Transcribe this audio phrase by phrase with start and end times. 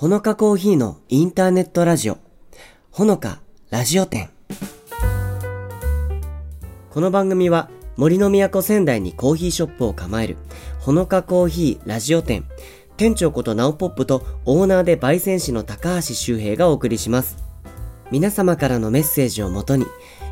[0.00, 2.16] ほのかコーヒーのインターネットラジオ、
[2.90, 4.30] ほのかラジオ店。
[6.88, 10.38] この番組は森の都仙台にコーヒーショップを構える
[10.78, 12.46] ほのかコーヒーラジオ店、
[12.96, 17.36] 店長ことナオポップとオーナーで焙煎士の高橋周平がお送りします。
[18.10, 19.84] 皆様からのメッセージをもとに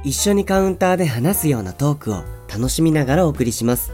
[0.03, 3.93] 一緒にカウンターで話すようなトークを楽しみながらお送りします。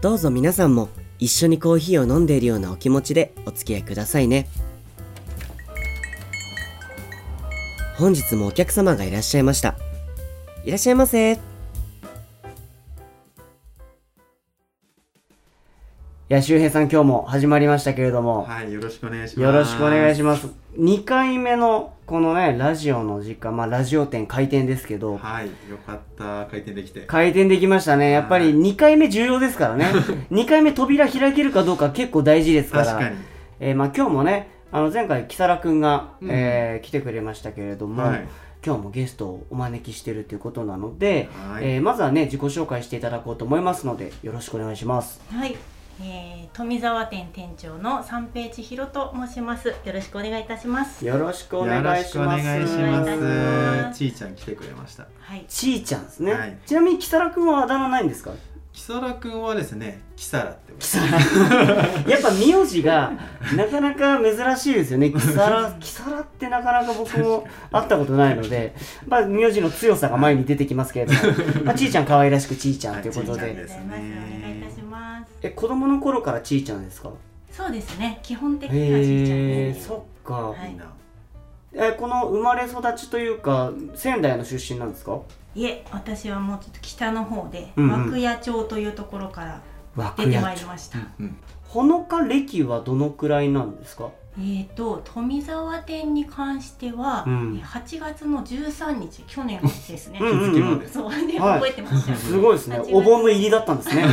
[0.00, 0.88] どうぞ皆さんも
[1.18, 4.46] 一緒にコーヒーを飲んでいるようなお気持ちでお付き合いくださいね。
[7.98, 9.74] 本日もお客様がいらっしゃいました。
[10.64, 11.32] いらっしゃいませ。
[11.32, 11.38] い
[16.28, 19.40] や、周平さん今日も始まりましたけれども、はい、よろしくお願いします。
[19.40, 20.46] よろしくお願いしまます。
[20.78, 27.00] 2回目のこのね、ラジオの時間、まあラジオ店開店ですけど、はい、よかった、開店できて。
[27.00, 28.12] 開店できましたね。
[28.12, 29.86] やっぱり2回目重要ですからね。
[30.30, 32.84] 2回目扉開けるかどうか結構大事ですから。
[32.84, 33.16] 確かに。
[33.58, 38.28] えーまあ今日もね、あの前回、木更くんが、うんえー来てくれましたけれども、はい
[38.66, 45.20] 今日もゲストをお招きしてるということなので、はいえーまずはね、自己紹介していただこうと思いますので、よろしくお願いします。
[45.32, 45.56] はい、
[46.02, 49.68] えー、富沢店店長の三平千尋と申します。
[49.68, 51.06] よろしくお願いいたします。
[51.06, 52.40] よろしくお願よろいします。
[52.40, 52.90] しくお願いしま。
[52.90, 53.04] ま
[53.92, 55.06] すすちーちゃん来てくれました。
[55.20, 56.32] はい、ちーちゃんですね。
[56.32, 58.32] はいちなみに、木更くんはあだ名ないんですか？
[58.78, 60.86] きさらくんはですね、きさらってこと。
[62.08, 63.10] やっぱ名字が
[63.56, 65.10] なかなか珍しいですよね。
[65.10, 68.76] キサラ、キサラってなかなか僕も会ったことないので、
[69.08, 71.18] まあ名字の強さが前に出てきますけれども、
[71.66, 75.32] まあちーちゃん可愛らしくちーちゃんということはいちーちゃんで、ですねお願いいたします。
[75.42, 77.10] え、子供の頃からちーちゃんですか？
[77.50, 79.88] そうですね、基本的にはちいちゃんです。
[79.88, 80.34] そっか。
[80.34, 80.76] はい。
[81.80, 85.20] え、この生まれ育ちというか、仙台の出身なんですか？
[85.54, 89.62] いえ、私はもうちょっと北の方で、うんうん涌谷町というところから
[89.96, 90.56] 涌出てまい。
[90.56, 90.98] りました。
[91.20, 91.36] うん。
[91.68, 94.10] ほのか歴はどのくらいなんですか？
[94.38, 100.18] えーと富沢店に関しては、うんえー8月の13日去年ですね。
[100.20, 100.88] うんうんうん気づきまで。
[100.88, 102.14] そうで、はい覚えてました。
[102.14, 102.82] すごいですね8。
[102.84, 104.04] 月お盆の入りだったんですね。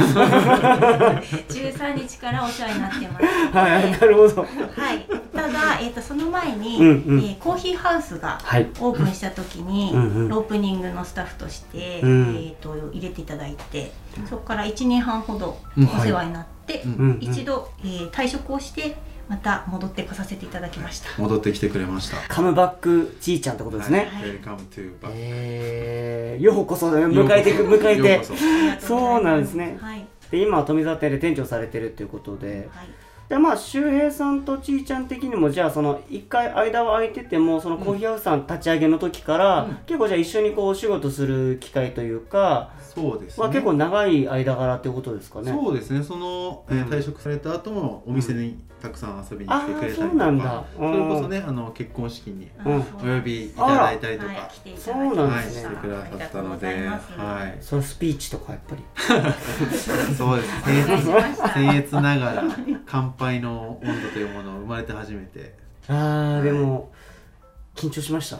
[1.49, 3.25] 13日からお世話になってます。
[3.25, 4.41] はい、なるほど。
[4.41, 4.47] は
[4.93, 8.67] い、ただ、えー、とその前に、うんうんえーコーヒーハウスがはい。
[8.79, 13.91] オープンした時に、うんうんオープニングのスタッフとして、うんえー、と入れていただいて、
[14.29, 18.95] そこから1年半ほどうんお世話になって、うんうんうん一度、えー退職をして
[19.27, 21.09] また戻ってこさせていただきました。
[21.21, 22.17] 戻ってきてくれました。
[22.27, 24.09] カムバックちーちゃんってことですね。
[24.11, 24.23] はい。
[24.39, 25.09] Welcome to back.
[25.13, 28.13] えー、ようこそ迎えてく迎えて。
[28.13, 28.35] ようこ
[28.79, 29.19] そ。
[29.19, 29.77] うなんですね。
[29.81, 32.69] はい、で今は富澤店で店長されてるっていうことで。
[32.71, 32.87] はい。
[33.27, 39.75] でまあ周平さんとちーちゃん的にもじゃあその一回間は空いててもそのコーヒーハウスさん立ち上げの時から、うん。
[39.87, 43.43] 結構じゃあ一緒にこうお仕事する機会というか、そうですね。
[43.43, 45.51] まあ、結構長い間柄っていうことですかね。
[45.51, 55.65] そうですね、その、えーうん退職された後もお店にたくさん遊びに来てくれたりとか、それこそね、あの結婚式にお呼びいただいたりとか、はい、来ていたそうだきましなんですね。
[55.65, 58.83] はいしてくださったので、はい、そのスピーチとかやっぱり。
[60.15, 62.43] そうですお願いしました僭越ながら
[62.85, 65.55] 乾杯の温度というものを生まれて初めて。
[65.87, 66.91] あーでも
[67.75, 68.37] 緊張しました？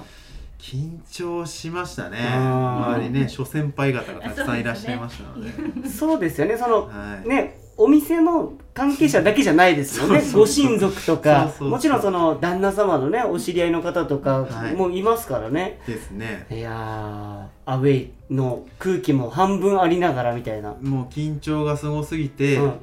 [0.60, 2.20] 緊張しましたね。
[2.20, 5.90] 周りね諸先輩方がたくさんいらっしゃいましたので。
[5.90, 6.58] そうですよね。
[6.58, 10.22] そのはい、ね、お店の関係者だけじゃないですよね。
[10.34, 15.82] ご親族とかもちろんその旦那様のね、お知り合いの方とかはいもいますからね。
[15.86, 20.76] ですねい、やー、アウェイの空気も半分ありながらみたいな。
[20.82, 22.74] もう緊張がすごすぎて、うん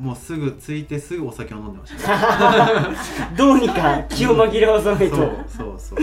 [0.00, 5.16] もうすぐ着いてすぐお酒を飲んでました どうにか気を紛らわさないと。
[5.16, 5.98] そうそうそう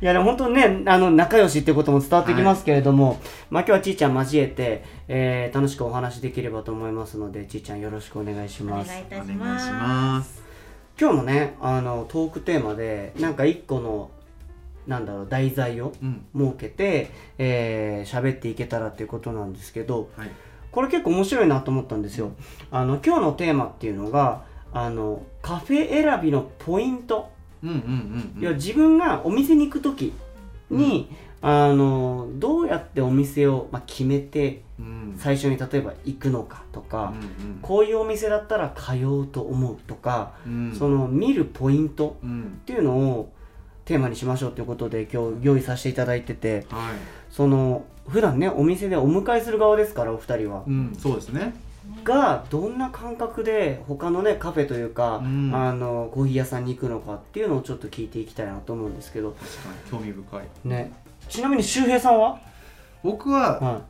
[0.00, 3.18] いやでも本当にね、あの仲良しってことも伝わってきますけれども、
[3.50, 8.88] まあ今日はちーちゃん交えて、えー楽しくお話できればと思いますので、ちーちゃんよろしくお願いしおます。
[8.88, 10.42] 願いいたします。
[11.00, 14.10] 今日もねあのトークテーマでなんか一個の
[14.86, 16.24] なんだろう題材をうん。
[16.36, 20.30] 設けてえー喋、っていけたらっていうことなんですけどはい。
[20.70, 22.32] これ結構面白いなと思ったんですよ。
[22.70, 27.30] あの今日のテーマっていうのがあのカフェ選びのポイント、
[27.62, 28.42] うんうんうんうん。
[28.42, 30.12] いや自分がお店に行く時
[30.70, 31.08] に、
[31.40, 35.14] あのどうやってお店を、まあ、決めてうん。
[35.18, 40.74] 最初に例えば行くのかとか、うんこういうお店だったら通おうと思うとか、うん。
[40.76, 42.58] その見るポイントうん。
[42.62, 43.32] っていうのを
[43.84, 46.94] テーマにしましょうということで今日用意させていただいててはい。
[47.30, 50.62] その普段ねお店でお迎えする側ですからお二人は。
[50.66, 51.54] うんそうですね
[52.04, 55.54] がどんな感覚で他のねカフェというか、うん。
[55.54, 59.32] あのコーヒー屋さんに行くのかっていうのをちょっと聞いていきたいなと思うんですけど。
[59.32, 60.42] 確かに興味深い。
[60.64, 60.92] ね。
[61.28, 62.40] ちなみに周平さんは、
[63.02, 63.82] 僕ははい、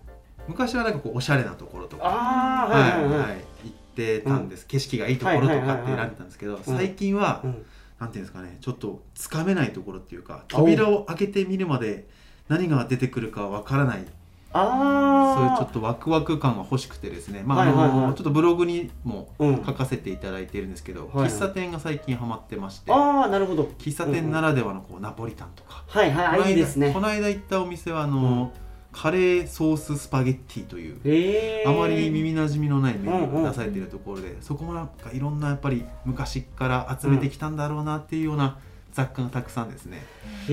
[0.49, 3.11] 昔はなんかこうおしゃれなところとかああははいいはい。
[3.11, 7.67] はい、はい行ってたんです、景色がいいところとかって選んでたんですけど、最近はうん。
[7.99, 12.07] なんていうんですかねちょっとつかめないところっていうか扉を開けてみるまで
[12.49, 14.05] 何が出てくるかわからない
[14.53, 17.43] そういうちょっとワクワク感が欲しくてですね。
[17.45, 17.91] まあ、はいはいはい。
[17.91, 19.65] あのちょっとブログにもうん。
[19.65, 21.29] 書かせていただいているんですけど、はいはい。
[21.29, 23.65] 喫茶店が最近ハマってましてああなるほど。
[23.79, 26.93] 喫茶店ならではのこうナポリタンとか、はいはいあこの間いいですね。
[26.93, 28.53] この間行ったお店はあの、
[28.91, 38.59] カレーソーススパゲッティというあまり耳なじみのないメニューうんうんが出されているところで、そこもなんかいろんなやっぱり昔から集めてきたんだろうなっていうような
[38.99, 40.05] 雑貨がたくさんですね、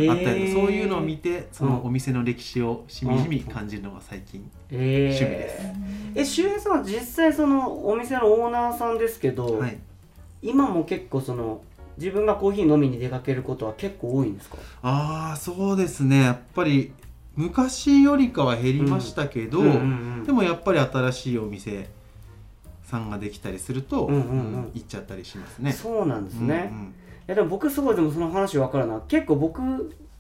[0.08, 5.66] あったりそういうのを見てそのうんお店の歴史をしみじみ感じるのが最近、趣味です。
[6.14, 9.80] え周平さんは実際そのお店のオーナーさんですけど、はい、
[10.44, 11.62] 今も結構その
[11.98, 14.58] 自分がコーヒー飲みに出かけることは結構多いんですか？
[14.84, 16.22] ああそうですね。
[16.22, 16.94] やっぱり
[17.36, 19.64] 昔よりかは減りましたけど、
[20.24, 21.90] でもやっぱり新しいお店
[22.84, 25.72] さんができたりすると、行っちゃったりしますね。
[25.72, 26.86] そうなんですね、うんうん。
[26.90, 26.94] い
[27.28, 29.60] やでも僕すごいでもその話分かるな結構僕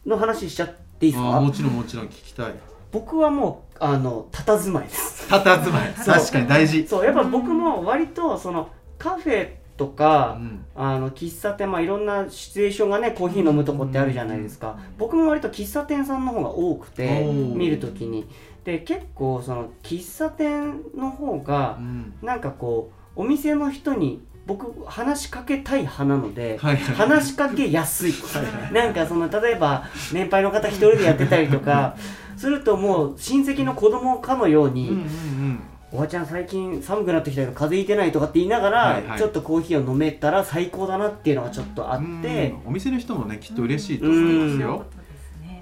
[0.05, 1.39] の話しちゃっていいですか？
[1.39, 2.53] もちろんもちろん聞きたい。
[2.91, 5.27] 僕はもうあの佇まいです。
[5.27, 6.87] たたずまい確かに大事。
[6.87, 7.05] そう。
[7.05, 10.65] やっぱ僕も割とそのカフェとか、うん。
[10.75, 18.27] あの喫茶店まあいろんなシチュエーションがねコーヒー飲むとこってあるじゃないですか、僕も割と喫茶店さんの方が多くて見るときに。
[18.63, 22.13] で結構その喫茶店の方がうん。
[22.21, 28.11] なんかこうお店の人に僕話しかけたい派なので、はい話しかけやすい。
[28.11, 31.95] はいなんかその例えば年配の方一人でやってたりとか
[32.37, 35.59] するともう親戚の子供かのように、うんうんうん。
[35.91, 39.17] おばちゃん最近寒くなってきたけど風邪ひいてないとかって言いながら、はいはい。
[39.17, 42.69] ちょっとコーヒーを飲めたら最高だなっていうのがちょっとあって、うん。
[42.69, 44.77] お店の人もねきっと嬉しいと思いますよ。
[44.77, 44.83] こ。
[44.83, 45.04] とですね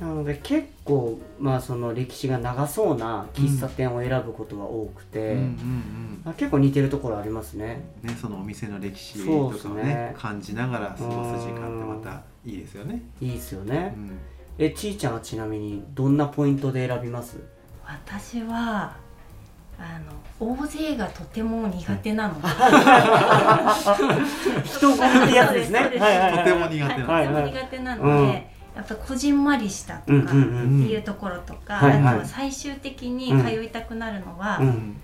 [0.03, 6.21] なので結構まあその歴史が長そうな喫茶店を選ぶことが多くて、うんうんうん。
[6.25, 7.85] まあ結構似てるところありますね。
[8.01, 13.01] ねそのお店の歴史とかをねね感じながら過ごす時間ってまたいいですよね。
[13.21, 14.11] いいですようね、ん。
[14.57, 17.38] えちーちゃんはちなみにどんなポイントで選びます？
[17.85, 18.97] 私は
[19.79, 22.47] あの大勢がとても苦手なので、
[24.63, 25.85] 人混みってやつですね。
[25.85, 25.97] とて
[26.53, 30.35] も苦手はい、となても苦手なので、やっぱこじんまりしたとか、うんうんう
[30.79, 30.83] ん。
[30.83, 34.95] っていうところとか、あとは最終的に通いたくなるのは、うん。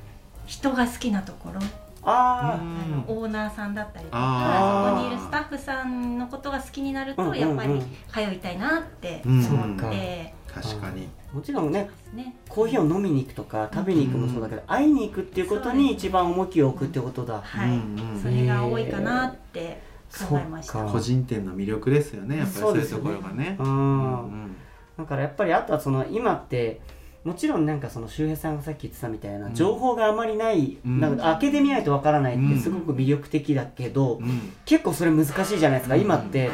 [0.45, 1.60] 人が好きなところ、
[2.01, 7.39] ああ、うんオーナーさんだったりとかそこにいるスタッフさんのことが好きになると、うんうんうん。
[7.39, 9.44] やっぱり通いたいなってうん。
[9.44, 11.07] そう思かって確かに。
[11.31, 12.33] もちろんねね。
[12.48, 18.19] コーヒーを飲みに行くとか食べに行くもそうだけど、会いに行くっていうことに一番重きを置くってことだ、はい、うんうん。
[18.19, 19.80] それが多いかなって
[20.10, 20.74] 考えました。
[20.74, 23.58] そっか個人店の魅力ですよねやっぱりそういうところがね。
[23.60, 24.02] ううん
[24.48, 24.56] ん。
[24.98, 26.82] だからやっぱりあとはその今って
[27.24, 29.54] もちろんなんかその周平さんがさっき言ってたみたいな、うん。
[29.54, 31.00] 情報があまりない、うん。
[31.00, 34.54] なんか開けてみないとわからないってすごく魅力的だけど、うん。
[34.66, 36.02] 結構それ難しいじゃないですか、うん。
[36.02, 36.50] 今って。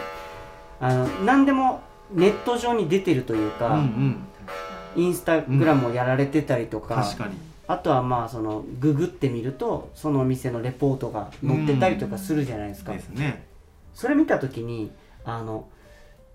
[0.82, 1.82] あの何でも
[2.12, 3.80] ネット上に出てるというか、うん
[4.96, 5.04] うん。
[5.04, 7.36] インスタグラムをやられてたりとか、確かに。
[7.68, 13.46] あとはまあそのググってみるとそのお店のレポートが載ってたりとかするじゃないですか、ですね。
[13.94, 14.92] それ見た時に
[15.24, 15.68] あの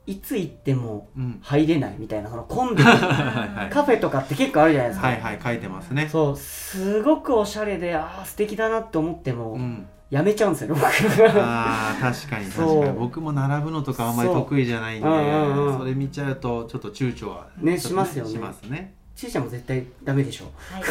[0.06, 1.38] いつ行ってもうん。
[1.42, 2.88] 入れないみたいなその混んでる
[3.70, 6.08] カフェとかって結構あるじゃないですか、はいはい書いてますね。
[6.10, 9.86] そうすごくおしゃれでああ素敵だなって思っても、うん。
[10.10, 10.84] やめちゃうんですよ僕。
[10.84, 12.98] ああ確かに 確かに。
[12.98, 20.46] 僕も並ぶのとかあんまり得意じゃないんでそれ見ちゃうとちょっと躊躇はねしますよねしますねちいちゃんも絶対ダメでしょ。
[20.72, 20.82] はい。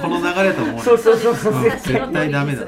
[0.00, 0.80] この流れだと思うね。
[0.80, 1.52] そうそうそうそう。
[1.52, 1.62] うん。
[1.64, 2.62] 絶対ダメだ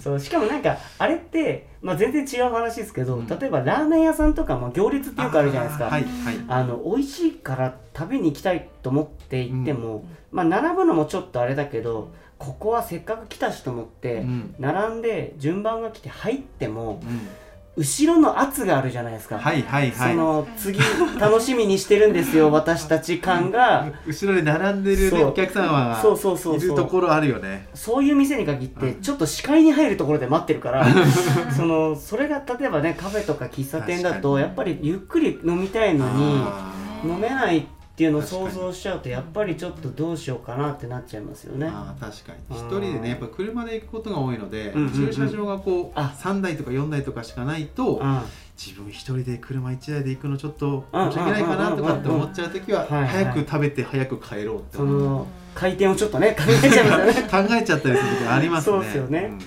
[0.00, 3.26] そうしかもなんかあれって、まあ、全然違う話ですけど、うん。
[3.26, 5.88] 例えばラーメン屋さんとかも行列ってよくあるじゃないですか。
[5.88, 6.44] あーはいはい。
[6.48, 14.54] あの美味しいから食べに行きたいと思って行っても、まあ並ぶのもちょっとあれだけどここはせっかく来たしと思って、うん。
[14.58, 17.28] 並んで順番が来て入ってもうん
[17.76, 20.14] 後ろの圧があるじゃないですか、はいはいはい。
[20.14, 20.78] その次
[21.20, 23.92] 楽しみにしてるんですよ 私たち感が。
[24.06, 27.68] 後ろで並んでるねお客様がそうそうそういるところあるよね。
[27.74, 29.00] そういう店に限ってうん。
[29.02, 30.86] ちょっと視界に入るところで待ってるから
[31.54, 36.72] そのそれが例えばねカフェとか喫茶店だとやっぱりゆっくり飲みたいのにあ
[37.04, 41.66] 飲めないっていうのを想像しちゃうとやっぱりちょっとどうしようかなってなっちゃいますよね。
[41.66, 42.56] ーあー確かに。
[42.58, 44.86] うん一人でねやっぱ車で行くことが多いのでうんうん。
[44.88, 46.14] うん駐車場がこうあ。
[46.18, 48.20] 3台とか4台とかしかないとうん。
[48.58, 57.30] 自分一人で車1台で行くのちょっと申し訳ないかなとかって思っちゃう時は早く食べて早く帰ろうってそ思うの回転をちょっとね 考えちゃいますよね。
[57.48, 58.76] 考えちゃったりする時ありますね。
[58.76, 59.20] そうですよね。
[59.22, 59.40] んうん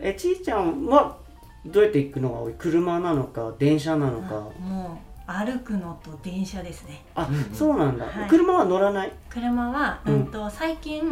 [0.00, 1.16] えちいちゃんは
[1.64, 2.54] どうやって行くのが多い？
[2.58, 4.34] 車なのか電車なのか。
[4.60, 7.02] もう歩くのと電車ですね。
[7.14, 7.44] あ、うんうん。
[7.54, 8.28] そうなんだ、はい。
[8.28, 9.12] 車は乗らない？
[9.30, 10.14] 車は、うん。
[10.14, 11.02] うんと最近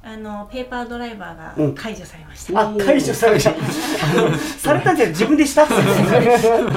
[0.00, 1.74] あのペーパードライバーうん。
[1.74, 2.60] が解除されました。
[2.60, 3.50] あ解除された。
[3.50, 3.54] あ
[4.30, 6.68] のされたんじゃ自分でしたってことですね。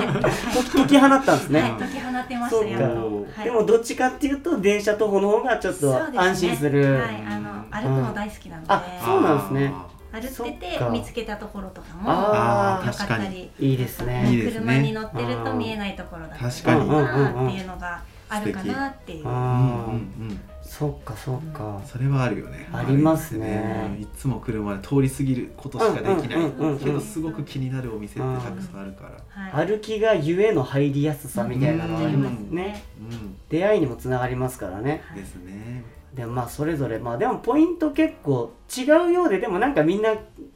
[0.73, 3.27] 解き放ったんですね、はい、解き放ってましたそうか、やっと。
[3.35, 6.95] はい、でもどっちかっていうと電車徒歩の方がちょっと安心する。
[6.99, 9.73] はい、あの歩くの大好きなので、あそうなんですね
[10.11, 14.61] 歩ってて見つけたところとかもかったり、いいですねいいですね。
[14.61, 18.01] 車に乗ってると見えないところだったり確かっていうのが
[18.31, 19.27] あるかなっていう。
[19.27, 20.39] あうんうんーうん。
[20.61, 21.81] そっかそっか。
[21.85, 22.69] それはあるよね。
[22.71, 23.97] ありますね。
[23.99, 26.77] いつも車で通り過ぎることしかできない。
[26.79, 29.53] けどすごく気になるお店ってたくさんあるから。
[29.53, 29.67] はい。
[29.67, 32.83] 歩きがゆえの入りやすさみたいなのはありますね。
[32.99, 33.35] うん。
[33.49, 35.03] 出会いにもつながりますからね。
[35.13, 35.83] ですね
[36.15, 40.11] でもまあそれぞれまあでもポイント結構違うようででもなんかみんな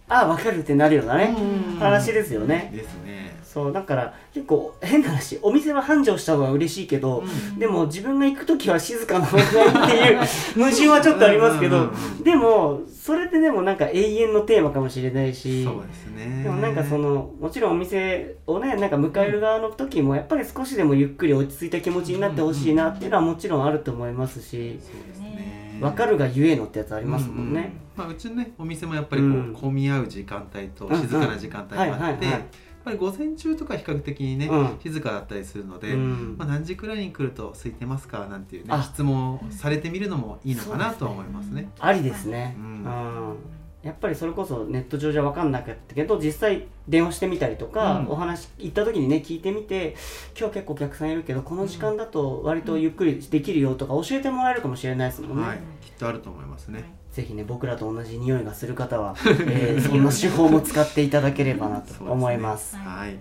[0.07, 1.79] ああ分かるってなるようなねうん。
[1.79, 2.71] 話ですよね。
[2.73, 7.57] ですねそうだから結構変な話お店は繁盛した方が嬉しいけど、うん。
[7.57, 10.19] でも自分が行く時は静かな方がいいっていう
[10.61, 16.43] 矛盾はちょっとありますけどうんうんうんでもそれってでもなんか永遠のテーマかもしれないしそうですね。
[16.43, 25.77] でもなんかそのもちろんお店をねなんか迎える側の時もやっぱり少しでもゆっくり落ち着いた気持ちになってほしいなっていうのはもちろんあると思いますしそうですね。
[25.79, 27.73] 分かるがゆえのってやつありますもんね。
[27.95, 29.53] うまあ、うちのねお店もやっぱりこう、うん。
[29.53, 32.41] 混み合う時間帯とうんうん静かな時間帯もあって、はいはいはいやっ
[32.85, 34.79] ぱり午前中とか比較的にね、うん。
[34.81, 36.35] 静かだったりするので、うん。
[36.37, 38.81] まあ、何時くらいに来ると空いてますかなんていうねあ。
[38.81, 41.69] 質問をされてみるのもいいのかなとは思いますね。
[41.79, 42.83] ありですね、ううん。
[42.83, 43.35] ん
[43.83, 48.07] やっぱりそれこそネット上じゃ分かんなかったけど実際電話してみたりとか、うん。
[48.09, 49.95] お話行った時にね聞いてみて
[50.37, 56.83] 今日結構お客さんいるけどこの時間だと割とゆっくりできるよとか教えてもらえるかもしれないですもんね、はい、きっとあると思いますね。
[57.15, 59.15] ぜひね僕らと同じ匂いがする方は、
[59.47, 63.17] えー そんな手法も使っていただければなと思いますはい。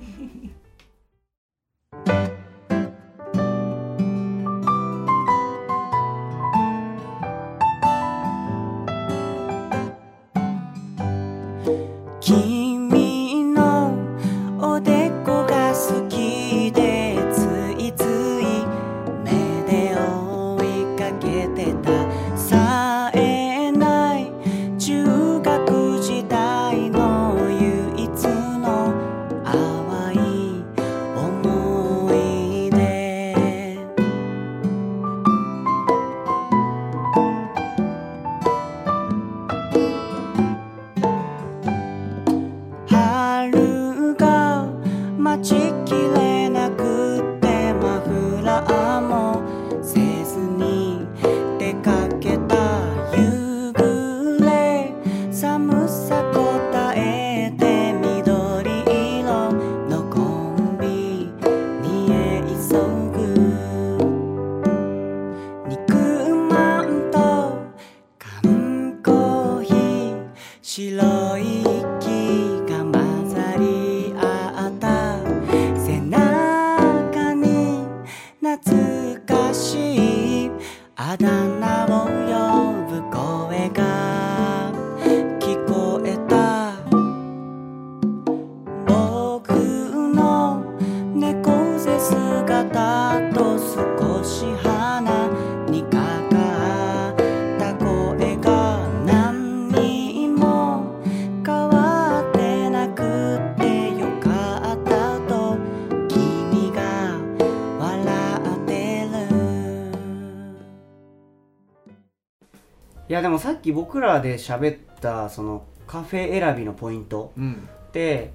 [113.65, 117.69] き僕らで喋ったそのカフェ選びのポイントうん。
[117.93, 118.33] で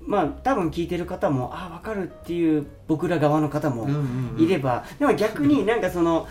[0.00, 6.26] まあ多分聞いてる方もあ分かるっていう僕ら側の方もうんうんうんいれば、でも逆になんかその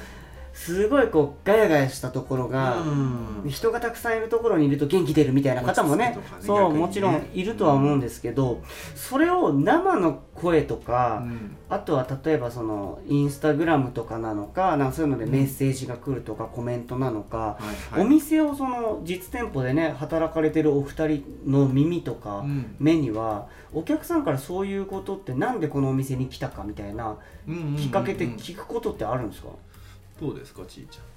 [0.57, 3.49] すごいこうガヤガヤしたところが、うん。
[3.49, 8.61] 人がたくさんいるところにいると元気出るみたいな方もねねそう、もちろんいるとは思うんですけど
[8.95, 11.55] それを生の声とか、うん。
[11.69, 17.57] あとは例えばそのインスタグラムとかなのかなんかそういうのでメッセージが来るとかコメントなのか、は
[17.93, 18.05] いはい。
[18.05, 22.75] お店をその実店舗でね働かれてるお二人の耳とかうん。
[22.79, 27.75] 目にはお客さんからそういうことってなんでこのお店に来たかみたいなうんうんうんうん。
[27.75, 29.49] きっかけって聞くことってあるんですか、
[30.19, 31.16] どうですかちいちゃん。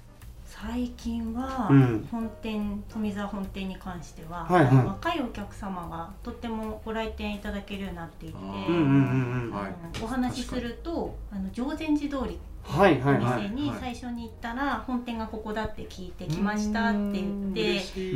[0.61, 2.07] 最近はうん。
[2.11, 4.85] 本店、富澤本店に関しては、はいはい。
[4.85, 8.35] 若いお客様がとってもご来店いただけるようになっていて、
[10.03, 17.51] お話しするとあの常禅寺通りはいはいおはい店に最初に行ったら本店がここだって聞いてきましたって言うん。
[17.51, 17.61] って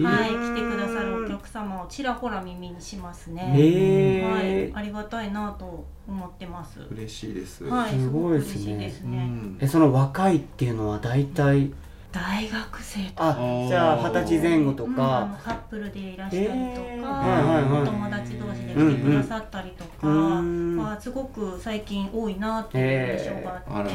[0.04, 3.54] はい、うん来てくださるお客様をちらほら耳にしますね。
[3.56, 6.80] へえ、はい、ありがたいなと思ってます。
[6.92, 7.64] 嬉しいです。
[7.64, 8.62] はい、すすごいですね。
[8.62, 9.18] 嬉しいですね。
[9.18, 9.58] うん。
[9.60, 11.72] えその若いっていうのは大体
[12.16, 13.30] 大学生とか。
[13.32, 17.82] あじゃあ二十歳前後とうんあかの、カップルでいらしたりとか、えーはいはいはい。
[17.82, 23.94] お友達同士で来てくださったりとか、うんまあ、すごく最近多いなっていう印象があって、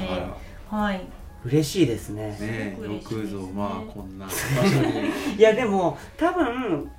[0.70, 1.00] あはい、
[1.46, 2.36] 嬉しいですね。
[2.40, 3.40] らねすごく嬉しいですね。
[3.40, 4.26] よくぞまあこんな
[5.38, 6.90] いやでも多分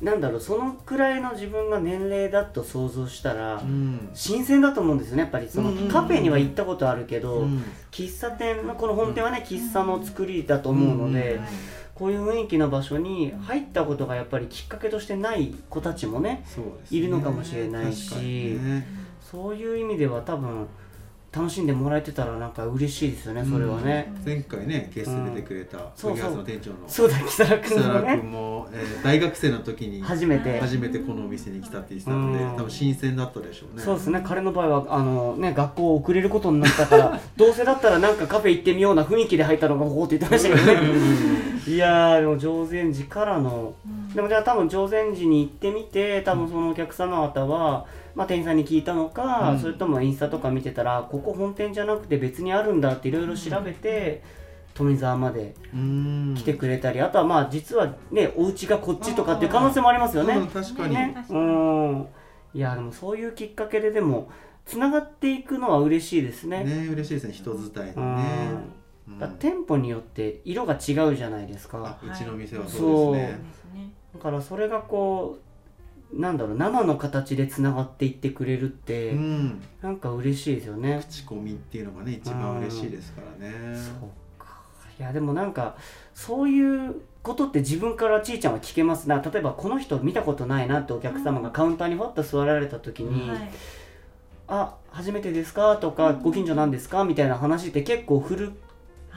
[0.00, 4.08] なんだろうそのくらいの自分が年齢だと想像したら、うん。
[4.14, 5.76] 新鮮だと思うんですよねやっぱりそのうん。
[5.76, 7.64] うんうんカフェには行ったことあるけど、うん。
[7.90, 11.40] 喫茶店のこの本店はね喫茶の作りだと思うので、
[11.94, 16.44] こういう雰囲気の場所に入ったことがやっぱりきっかけとしてない子たちもねね。
[16.90, 18.86] いるのかもしれないしね。
[19.20, 20.66] そういう意味では多分
[21.30, 26.16] 楽しんでもらえてたらなんか嬉しいですよねそれはね、前回ねゲストで出てくれたそうそう。
[26.16, 26.76] 杉原の店長の。
[26.88, 28.16] そうだ木更木君の更君ね。
[28.22, 30.58] も、えー大学生の時に初めて。
[30.58, 32.56] 初めてこのお店に来たって言ってたのでうん。
[32.56, 33.82] 多分新鮮だったでしょうね。
[33.82, 34.22] そうですね。
[34.24, 40.88] 彼の場合はあの、ね、学校遅れることになったからどうせだったらなんかカフェ行ってみような雰囲気で入ったのがここって言ってましたけどね。
[41.66, 49.58] いやーでも常禅寺からのうんでもじゃあ多分常禅寺に行ってみて多分そのお客様方は、まあ、店員さんに聞いたのか、うん。
[49.58, 54.22] それともインスタとか見てたらここ本店じゃなくて別にあるんだっていろいろ調べて、
[54.74, 56.34] 富沢までうん。
[56.36, 60.34] 来てくれたり、あとはまあ実はねお家がこっちとかっていう可能性もありますよね。
[60.34, 61.12] うん確かに、ね。
[61.14, 61.40] 確かに。
[61.40, 62.08] うん。
[62.54, 64.30] いやでもそういうきっかけででも
[64.64, 66.64] つながっていくのは嬉しいですね。
[66.64, 68.77] ね嬉しいですね人伝いね、うん
[69.18, 71.98] だから店舗によって色が違うじゃないですか。
[72.02, 73.90] あうちの店はそそうでですすね。
[74.14, 75.38] だからそれがこ
[76.12, 79.62] うなんだろう生の形でつながっていってくれるって、ねうん。
[79.82, 81.00] なんか嬉しいですよね。
[81.08, 83.76] 口コミっていうのがね一番嬉しいですからね。
[83.76, 84.58] そうか。
[84.98, 85.76] いやでもなんか
[86.14, 89.20] そういうことって自分からちいちゃんは聞けますな。
[89.20, 93.50] 例えばこの人見たことないなってお客様がカウンターにふわっと座られた時に「はい。
[94.48, 98.52] あ初めてですか?」とか「ご近所なんですか?」みたいな話って結構振る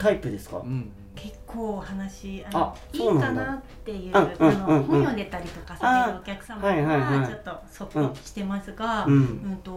[0.02, 3.46] タイプですか、うん結構話あのあいいそうなんだ。
[3.46, 4.60] かなっていううんあうんうんうん。
[4.60, 9.72] の本読んでたりとかされるお客様はいはいはいはちょっとそっとしてますが、ううんんと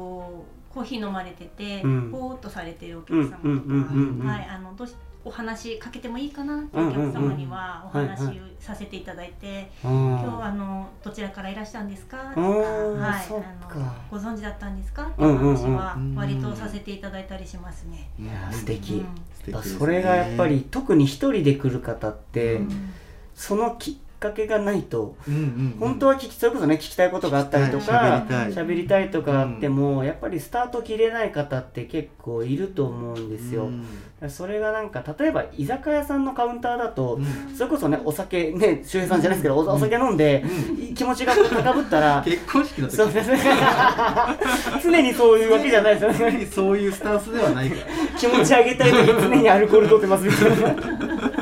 [0.73, 2.11] コーヒー飲まれてて、うん。
[2.13, 3.75] ぼーっとされてるお客様とか、うんうんうんう
[4.17, 4.27] んうん。
[4.27, 12.19] はいあのどうしお話かけてもいいかなっていうお客様にはお話をさせていただいて、今今日はあのどちらからいらしたんですか？
[12.35, 12.45] とか、う
[12.97, 13.79] んはい、あか。
[13.79, 15.07] のご存知だったんですか？
[15.07, 18.11] っていう話は割とさせていただいたりしますね。
[18.19, 19.07] いや素敵、うん。
[19.35, 19.79] 素敵ですね。
[19.79, 22.93] それがやっぱり特に一人で来る方って、うん。
[23.35, 25.77] そのきっかけがないとうんうんうん。
[25.79, 28.65] 本当は聞きそれこそね聞きたいことがあったりとか喋りたい。
[28.65, 33.67] 喋りたいとかあっても、やっぱりスタート切れない方って結構いると思うんですよ、
[34.23, 34.31] うん。
[34.31, 37.55] それがなんか例えば居酒屋さんのカウンターだと、うん。
[37.55, 40.43] それこそねお酒ね周平さんじゃないですけど、おお酒飲んで、
[40.91, 42.97] う気持ちが高ぶったら結婚式の時。
[42.97, 43.39] そうですね
[44.83, 46.19] 常にそういうわけじゃないですよね。
[46.19, 48.19] 常にそういうスタンスではないから。
[48.19, 51.34] 気持ち上げたい時常にアルコール取ってますみたいな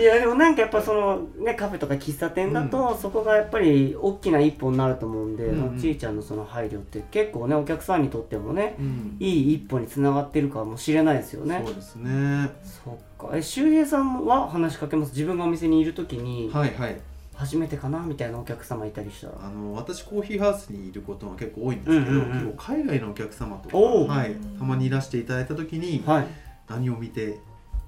[0.00, 5.78] いやでもなんかやっぱそのねカフェとか喫茶店だと、そこがやっぱり大きな一歩になると思うんで、うん。
[5.78, 9.16] ちいちゃんのその配慮って結構ねお客さんにとってもね、うん。
[9.20, 11.62] いい一歩につながってるかもしれないですよね。
[11.62, 12.50] そうですね。
[12.64, 13.36] そっか。
[13.36, 15.12] え周平さんは話しかけます？
[15.12, 16.98] 自分がお店にいる時に、はいはい。
[17.34, 17.98] 初めてかな？
[18.00, 19.34] みたいなお客様いたりしたら。
[19.42, 22.32] あの私コーヒーハウスにいることが結構多いんですけど、うんうんうん。
[22.32, 26.26] 結構海外のお客様とか、はい、たまにいらしていただいた時に、はい。
[26.68, 27.40] 何を見て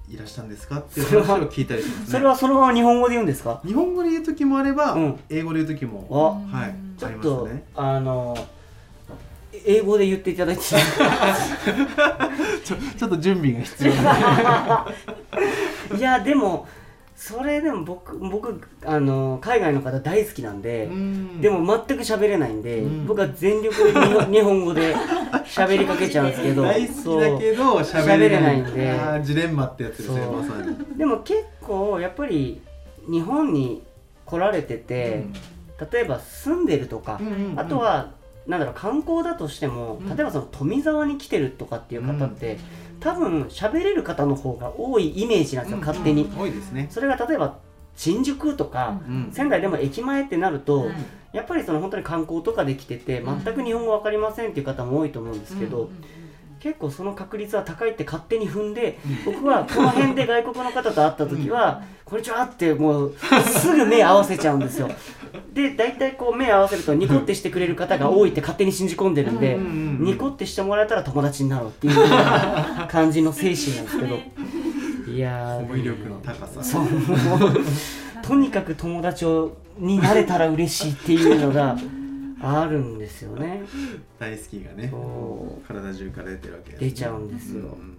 [0.09, 2.05] いらしたんですかっていう話を聞いたりしますね。
[2.11, 3.61] それはそのまま日本語で言うんですか？
[3.65, 5.19] 日本語で言う時もあれば、うん。
[5.29, 6.07] 英語で言う時も
[6.51, 7.63] あはいありちょっと、ますね。
[7.75, 8.47] あの
[9.65, 10.61] 英語で言っていただいて。
[12.63, 14.87] ちょちょっと準備が必要な。
[15.97, 16.67] いやでも
[17.25, 21.39] それでも僕僕あの海外の方大好きなんで、うん。
[21.39, 23.07] でも全く喋れないんで、うん。
[23.07, 24.93] 僕は全力で日本 語で
[25.45, 28.99] 喋りかけちゃうんですけど大好きだけど喋れないんで。
[29.23, 30.97] ジレンマってやつですねまさに。
[30.97, 32.59] でも結構やっぱり
[33.09, 33.83] 日本に
[34.25, 35.25] 来られてて、
[35.93, 37.59] 例えば住んでるとか、うんうんうん。
[37.59, 38.11] あとは
[38.47, 40.09] なんだろう観光だとしても、うん。
[40.13, 42.57] 例えばその富沢に来てるとかっていう方って、
[42.99, 46.87] 多分喋れる方の方が多いイメージなんですよ、勝手に、多いですね。
[46.89, 47.57] それが例えば
[47.95, 49.29] 新宿とか、うん。
[49.31, 50.95] 仙台でも駅前ってなると、はい
[51.33, 53.43] やっぱりその本当に観光とかで来ててうん。
[53.43, 56.22] 全く日本語わかりませんっていう方も多いと思うんですけど、うん
[56.63, 62.19] 結構その確率は高いって勝手に踏んで、僕はこの辺で外国の方と会った時は「こん。
[62.19, 63.13] にちは」ってもう
[63.45, 64.89] すぐ目合わせちゃうんですよ。
[65.53, 74.19] で大体こう目合わせるとニコってしてくれる方が多いって勝手に信じ込んでるんで、ニコってしてもらえたら友達になろうっていう感じの精神なんですけど。
[75.11, 75.83] いやー。
[75.83, 76.63] 力の高さ。
[76.63, 76.87] そう
[78.21, 81.75] とにかく友達をになれたら嬉しいっていうのが
[82.43, 83.63] あるんですよね。
[84.19, 84.91] 大好きがね
[85.67, 86.89] 体中から出てるわけですね。
[86.89, 87.61] 出ちゃうんですよ。
[87.61, 87.97] うん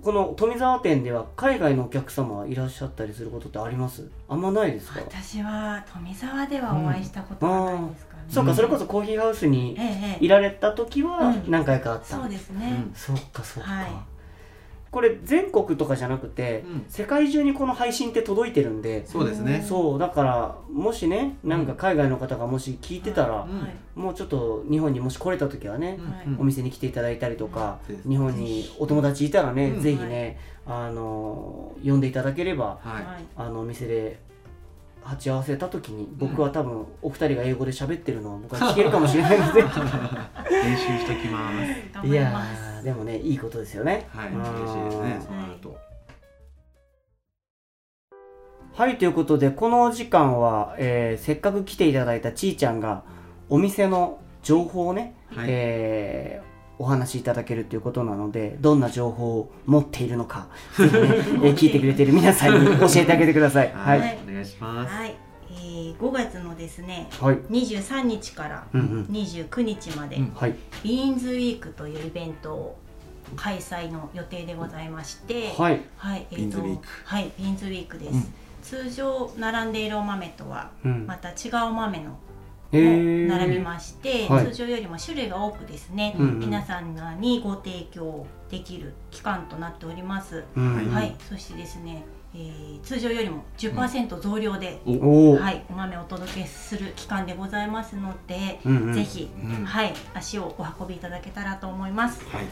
[0.00, 4.08] ここの富澤店では海外のお客様いらっしゃったりすることってあります？
[4.28, 5.00] あんまないですか？
[5.00, 10.24] 私は富沢ではお会いしたことはないですかね、そうかそれこそコーヒーハウスにええええ。
[10.24, 11.50] いられた時はうん。
[11.50, 12.94] 何回かあった、そうですね、うん。
[12.94, 13.90] そっかそっか、はい
[14.90, 16.84] これ全国とかじゃなくて、うん。
[16.88, 19.64] 世界中にこの配信って届いてるんでそうですね。
[19.66, 23.60] そうだからもしねなんか海外の方がもし聞いてたら、うん。
[23.60, 23.74] はい。
[23.94, 28.10] もうちょっと日本にもし来れた時はね、うんお店に来ていただいたりとか、うん。
[28.10, 29.80] 日本にお友達いたらね、うん。
[29.82, 32.88] ぜひね、あの呼んでいただければはい。
[32.94, 33.04] はい。
[33.36, 34.18] あのお店で
[35.02, 39.62] 鉢合わせた時に僕は多分お二人が英語で喋ってるのを僕は聞けるかもしれないので。
[40.50, 41.94] 練習しときます。
[41.94, 44.08] 頑いや張りますーでもねいいことですよね。
[44.10, 44.40] はいうん。
[44.40, 45.76] 嬉しいですねそうなると。
[48.74, 53.02] はいということでこのお時間は、えーせっかく来ていただいたちーちゃんが
[53.48, 55.46] お店の情報をね、はい。
[55.48, 56.48] えー
[56.80, 60.46] お話しいただけるということなのでどんな情報を持っているのか
[60.78, 63.72] ね、 えー聞いてくれている皆さんに教えてあげてください。
[63.72, 64.18] ははいい、はい。
[64.28, 64.94] お願いします。
[64.94, 65.16] はい、
[65.58, 67.36] えー、5月のですねはい。
[67.36, 69.04] 23日からうんうん。
[69.06, 70.32] 29日まで、うん。
[70.34, 70.54] はい。
[70.82, 72.78] ビーンズウィークというイベントを
[73.36, 75.80] 開催の予定でございまして、はい。
[75.96, 76.86] はい、えーとビーンズウィーク。
[77.04, 78.12] はい、ビーンズウィークです。
[78.12, 78.24] うん。
[78.62, 81.06] 通常並んでいるお豆とはうん。
[81.06, 82.18] また違うお豆のも
[82.70, 84.46] 並びまして、はい。
[84.46, 86.38] 通常よりも種類が多くですね、うんうん。
[86.40, 90.44] 皆さんにご提供できる期間となっております。
[90.56, 90.90] うん。
[90.92, 98.94] はい、そしてですね、えー通常よりも10%増量で、おおお、はい、お豆をお届けする期間でございますので、うんうん。
[98.94, 99.64] ぜひ、うん。
[99.64, 102.24] はい、足をお運びいただけたらと思います。
[102.30, 102.44] はい。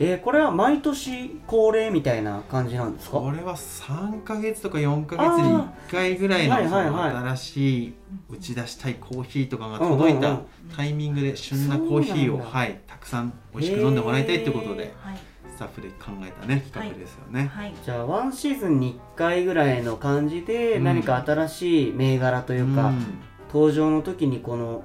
[0.00, 3.18] えーこれは毎年恒例みたいな感じなんですか？
[3.20, 7.94] これは3ヶ月とか4ヶ月に1回ぐらいの新しい
[8.28, 10.42] 打ち出したいコーヒーとかが届いたうんうんう
[10.72, 14.92] んタイミングで旬なコーヒーをはいたくさん美味しく飲んでもらいたいってことで。
[15.00, 15.16] はい、
[15.54, 17.50] スタッフで考えたね企画ですよね。
[17.54, 20.84] はい、じゃあワンシーズンに1回ぐらいの感じでうん。
[20.84, 23.04] 何か新しい銘柄というか、うん。
[23.48, 24.82] 登場の時にこの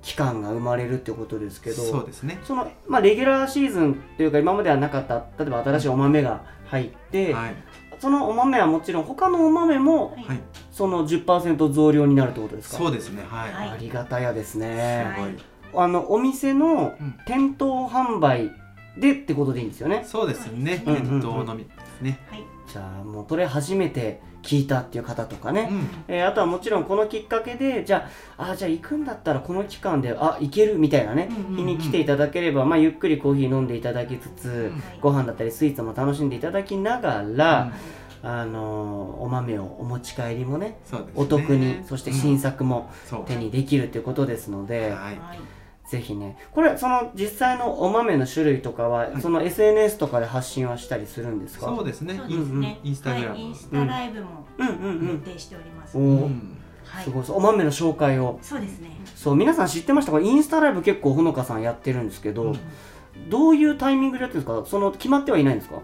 [0.00, 2.38] 期間が生まれるってことですけどそうですね。
[2.44, 7.54] その、まあ、レギュラーシーズンというか今まではなかった例えば新しいお豆が入って、はい。
[7.98, 10.24] そのお豆はもちろん他のお豆もはい。
[10.24, 10.40] はい。
[10.70, 12.76] その10%増量になるってことですか？
[12.78, 13.24] そうですね。
[13.28, 13.52] はい。
[13.52, 13.68] はい。
[13.70, 15.36] ありがたやですね、はい。
[15.36, 17.14] すあのお店のうん。
[17.26, 18.50] 店頭販売
[18.96, 20.04] でってことでいいんですよね？
[20.06, 20.82] そうですね。
[20.84, 22.18] そうですね店頭のみですね。
[22.30, 25.88] はい、じゃあもうこれ初めて聞いたっていう方とかね、うん。
[26.08, 31.56] えーあとはもちろんこのきっかけでじゃああじゃあ行くんだったらこの期間であ行けるみたいなね、うんうんうん。
[31.56, 37.72] 日に来ていただければ、まあ、ゆっくりコーヒー飲んでいただきつつ、うんご飯だったりスイーツも楽しんでいただきながら、
[38.22, 40.78] あのーお豆をお持ち帰りもねね。
[41.14, 42.90] お得にそして新作も
[43.26, 45.18] 手にできるということですので、はい。
[45.96, 49.20] はい、ぜひねこれその実際のお豆の種類とかは、はい。
[49.20, 51.66] その SNS とかで発信はしたりするんですか？
[51.66, 52.16] そうですね。
[52.16, 52.80] そうですね。
[52.82, 53.34] インスタグラム。
[53.34, 55.92] はい、インスタライブも予定しております。
[55.92, 55.98] す、
[57.10, 58.38] ごいお豆の紹介を。
[58.42, 58.90] そうですね。
[59.14, 60.20] そう皆さん知ってましたか？
[60.20, 62.58] インスタライブ結構ほのかさんやってるんですけど、うん。
[63.28, 64.68] どういうタイミングでやってるんですか？
[64.68, 65.76] その決まってはいないんですか？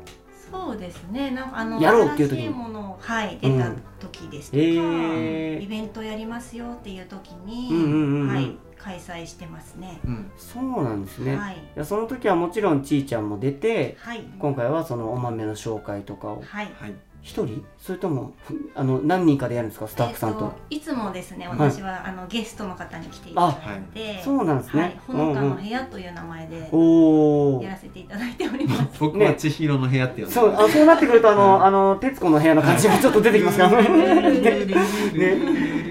[0.50, 1.30] そうですね。
[1.32, 2.44] なんかあのやろうっていう時に。
[2.44, 8.28] 新しいものをはい出た時ですとか、イベントやりますよっていう時に、うんうんうんうん。
[8.28, 10.00] はい開催してますね。
[10.04, 10.30] うん。
[10.36, 11.56] そうなんですね、い、はい。
[11.74, 14.24] やその時はもちろんちーちゃんも出てはい。
[14.38, 16.42] 今回はそのお豆の紹介とかを。
[16.42, 16.72] はい。
[16.74, 16.94] はい。
[17.20, 17.64] 一人？
[17.78, 19.88] それともふあの何人かでやるんですか？
[19.88, 21.58] スタッフさんと、えっいつもですね、はい。
[21.58, 29.00] 私は、あのゲストの方に来ていただいて、そうなんですね、はい、ほのかうんうんの部屋という名前でおおやらせていただいております。
[29.00, 33.82] 僕は千尋の部屋って呼んでそうあそうなってくるとあの、あの徹子の部屋の感じがちょっと出てきますから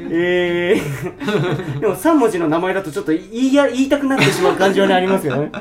[0.09, 5.51] えー、 でも3文字の名前だとちょっと言いや言いたくなってしまう感じはねありますよね。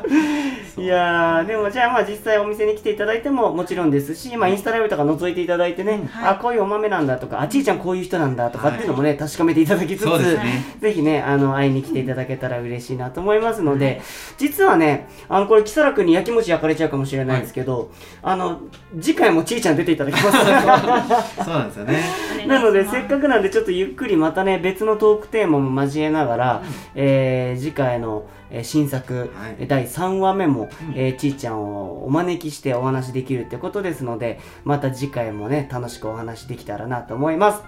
[0.78, 6.28] いやーでもじゃあまあ実際お店に来ていただいてももちろんですし、まあ、インスタライブとか覗いていただいてね、はい。
[6.32, 10.64] あこういうお豆なんだとかあちいちゃんこういう人なんだとかっていうのもね、確かめていただきつつ、そうですね。
[10.80, 14.02] ぜひねあの会いに来ていただけたら嬉しいなと思いますので、
[14.36, 17.90] 実はねあのこれ木更君に焼きもち焼かれちゃうかもしれないんですけど、
[18.22, 18.60] あの
[19.00, 20.36] 次回もちいちゃん出ていただきます。
[21.42, 22.02] そうなんですよね。
[22.46, 26.62] なのでせっかくなんでちょっとゆっくりまたね別のトークテーマも交えながら、
[26.94, 29.28] えー次回の、えー新作、はい。
[29.60, 30.94] えー第3話目も、うん。
[30.94, 37.62] えーちーちゃんをお招きしてお話できるってことですのでまた次回もね楽しくお話できたらなと思います。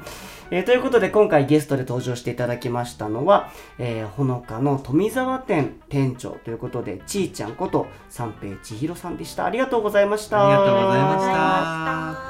[0.50, 9.44] えーということで今回ゲストで登場していただきましたのは、えーほのかの富沢店店長ということでちーちゃんこと三平千尋さんでした。
[9.44, 10.46] ありがとうございました。
[10.46, 12.27] ありがとうございました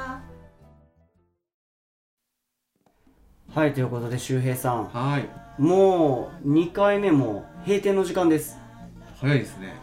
[3.53, 4.85] はいということで周平さん。
[4.85, 5.27] はい。
[5.61, 8.57] もう2回目も閉店の時間です。
[9.19, 9.73] 早いですね。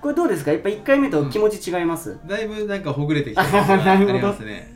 [0.00, 0.50] これどうですか？
[0.52, 4.74] やっぱ1回目と気持ち違います、だいぶなんかほぐれてきた感じが ありますね。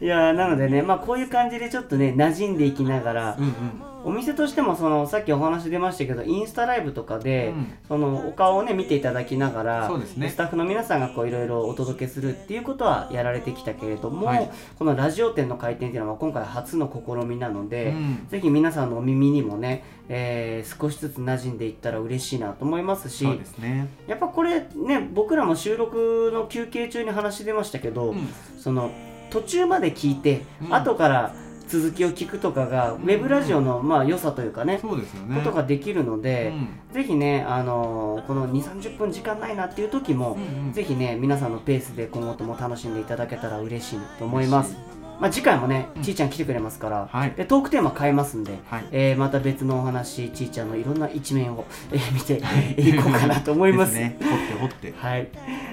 [0.00, 7.72] いやーなのでねまあこういう感じでちょっとね馴染んでいきながら、うんうんお店としてもそのさっきお話出ましたけどインスタライブとかで、うん。
[7.88, 10.28] そのお顔をね見ていただきながらそうですね。
[10.28, 14.50] スタッフの皆さんがこういろいろお届けするっていうことはやられてきたけれども、はい。
[14.78, 18.26] このラジオ店の開店っていうのは今回初の試みなので、うん。
[18.28, 23.88] ぜひ皆さんのお耳にもね、えー少しずつ馴染んでいったら嬉しいなと思いますしそうですね。
[24.06, 28.28] やっぱこれね僕らも収録の休憩中に話出ましたけど、うん。
[28.58, 28.90] その
[29.30, 30.74] 途中まで聞いて、うん。
[30.74, 31.34] 後から
[31.68, 35.36] 続きを聞くとかが、ウェブラジオのまあ良さというかね、そうですよね。
[35.36, 36.52] ことができるので、
[36.90, 36.94] うん。
[36.94, 40.38] ぜひね、あのーこの2 3 0分時間ないなっていう時も、
[40.72, 44.93] ぜひね皆さんのペースで今後とも楽しんでいただけたら嬉しいと思います。
[45.20, 46.02] まあ、次回もね、うん。
[46.02, 47.30] ちーちゃん来てくれますから、はい。
[47.32, 48.84] でトークテーマ変えますんで、はい。
[48.92, 52.34] えーまた別のお話ちーちゃんのいろんな一面を、えー 見て
[52.80, 53.94] いこうかなと思います。
[53.94, 54.16] ね。
[54.20, 54.94] 掘って掘って。
[54.96, 55.28] はい、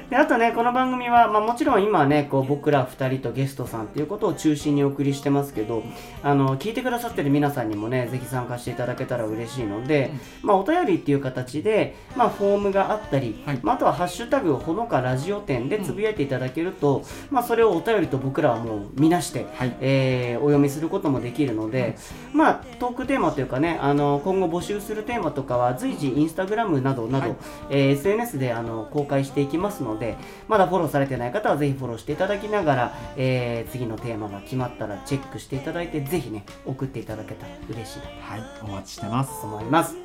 [0.09, 5.83] であとねこの番組は、まあ、もちろん今はねこう僕ら2人とゲストさんっていうことを中心にお送りしてますけど
[6.23, 13.59] あの聞いてくださってる皆さんにもねぜひ参加していただけたら嬉しいので、まあ、お便りっていう形で、まあ、フォームがあったり、はい。
[13.63, 19.75] まあ、あとは「ハッシュタグほのかラジオ店」でつぶやいていただけると、まあ、それをお便りと僕らはもう見なして、はい。
[19.81, 21.95] えーお読みすることもできるので、
[22.33, 27.37] まあ、トークテーマというかねあの今後募集するテーマとかは随時インスタグラムなどなど、はい。
[27.69, 38.43] えー SNS であの公開していきますのでまだフォローされてない方はぜひフォローしていただきながら、えー次のテーマが決まったらチェックしていただいてぜひね送っていただけたら嬉しいなはい。
[38.63, 39.41] お待ちしてます。
[39.41, 39.95] と思います。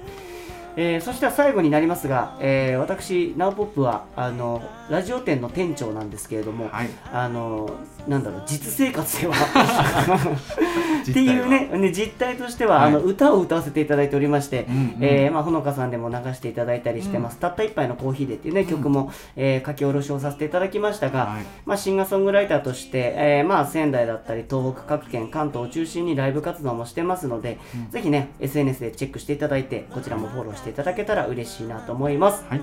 [0.77, 6.89] えーそして最後になりますが、えー私、ナオポップはあのラジオ店の店長なんですけれども、はい。
[7.13, 7.71] あの
[8.07, 9.35] なんだろう実生活では
[11.03, 12.89] っていうねね実態としては、はい。
[12.89, 21.45] あの歌を歌わせていただいておりまして、うんうんえーまあ、ほのかさんでも流していただいたりしてます「たった一杯のコーヒーで」っていうね曲も、えー書き下ろしをさせていただきましたが、はい。
[21.65, 27.59] まあ、シンガーソングライターとして、えーまあ、仙台だったり東北各県関東を中心にライブ活動もしてますので、
[27.91, 32.45] ぜひね SNS でチェックしていただいてこちらもフォローしていただけたら嬉しいなと思います。
[32.49, 32.63] はい。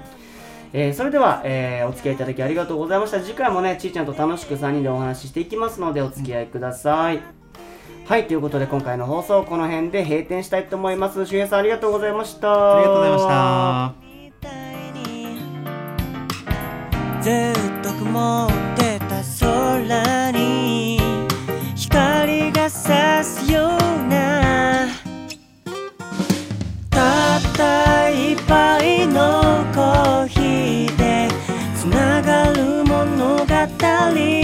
[0.73, 3.19] えーそれでは、えーお付き合いいただきありがとうございました。
[3.19, 7.21] 次回もねちーちゃんと楽しく3人でお話ししていきますのでお付き合いください、
[8.07, 11.25] はいということで今回の放送この辺で閉店したいと思います。
[11.25, 12.77] 周平さんありがとうございました。
[12.77, 14.03] ありがとうございました。
[17.21, 17.33] ずっ
[17.81, 18.92] と曇って
[34.13, 34.42] が